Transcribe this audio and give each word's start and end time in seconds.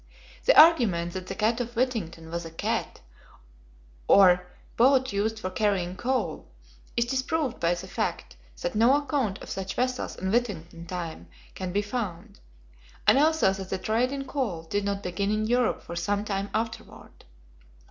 The 0.45 0.59
argument 0.59 1.13
that 1.13 1.27
the 1.27 1.35
cat 1.35 1.61
of 1.61 1.75
Whittington 1.75 2.31
was 2.31 2.43
a 2.43 2.49
"cat," 2.49 3.01
or 4.07 4.47
boat 4.75 5.13
used 5.13 5.37
for 5.37 5.51
carrying 5.51 5.95
coal, 5.95 6.47
is 6.97 7.05
disproved 7.05 7.59
by 7.59 7.75
the 7.75 7.87
fact 7.87 8.35
that 8.63 8.73
no 8.73 8.95
account 8.97 9.37
of 9.43 9.49
such 9.51 9.75
vessels 9.75 10.15
in 10.15 10.31
Whittington's 10.31 10.89
time 10.89 11.27
can 11.53 11.71
be 11.71 11.83
found, 11.83 12.39
and 13.05 13.19
also 13.19 13.53
that 13.53 13.69
the 13.69 13.77
trade 13.77 14.11
in 14.11 14.25
coal 14.25 14.63
did 14.63 14.83
not 14.85 15.03
begin 15.03 15.29
in 15.29 15.45
Europe 15.45 15.83
for 15.83 15.95
some 15.95 16.25
time 16.25 16.49
afterward. 16.51 17.23